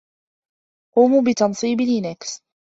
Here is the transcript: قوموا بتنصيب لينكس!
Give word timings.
قوموا 0.95 1.21
بتنصيب 1.21 1.81
لينكس! 1.81 2.43